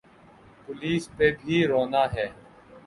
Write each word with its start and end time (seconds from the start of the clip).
Police 0.63 1.03
پہ 1.17 1.27
بھی 1.39 1.57
رونا 1.71 2.03
ہے۔ 2.13 2.27